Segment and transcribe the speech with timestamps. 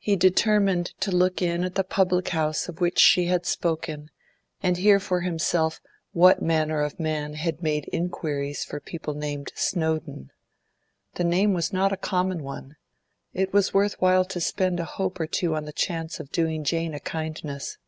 [0.00, 4.10] He determined to look in at the public house of which she had spoken,
[4.60, 10.32] and hear for himself what manner of man had made inquiries for people named Snowdon.
[11.14, 12.74] The name was not a common one;
[13.32, 16.64] it was worth while to spend a hope or two on the chance of doing
[16.64, 17.78] Jane a kindness.